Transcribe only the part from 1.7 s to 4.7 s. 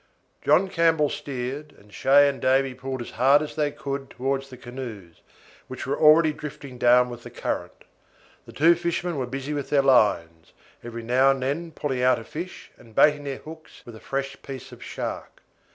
and Shay and Davy pulled as hard as they could towards the